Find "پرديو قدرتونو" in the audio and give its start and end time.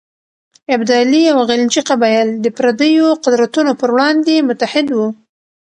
2.57-3.71